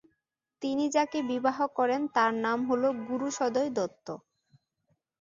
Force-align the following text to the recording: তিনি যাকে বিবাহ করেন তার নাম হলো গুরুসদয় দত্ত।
তিনি 0.61 0.85
যাকে 0.95 1.19
বিবাহ 1.31 1.57
করেন 1.77 2.01
তার 2.15 2.31
নাম 2.45 2.59
হলো 2.69 2.87
গুরুসদয় 3.07 3.69
দত্ত। 3.77 4.07